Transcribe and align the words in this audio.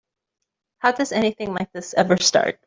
How 0.79 0.93
does 0.93 1.11
anything 1.11 1.53
like 1.53 1.71
this 1.73 1.93
ever 1.93 2.17
start? 2.17 2.59